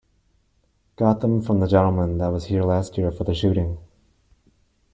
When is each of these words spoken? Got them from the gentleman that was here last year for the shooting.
Got 0.95 1.19
them 1.21 1.43
from 1.43 1.59
the 1.59 1.67
gentleman 1.67 2.17
that 2.17 2.29
was 2.29 2.45
here 2.45 2.63
last 2.63 2.97
year 2.97 3.11
for 3.11 3.23
the 3.23 3.35
shooting. 3.35 3.77